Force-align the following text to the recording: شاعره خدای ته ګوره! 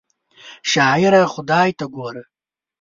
شاعره 0.71 1.21
خدای 1.33 1.69
ته 1.79 1.85
ګوره! 1.95 2.23